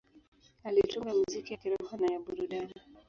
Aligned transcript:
Alitunga 0.63 1.11
muziki 1.17 1.53
ya 1.53 1.59
kiroho 1.59 1.97
na 1.97 2.07
ya 2.13 2.19
burudani. 2.19 2.73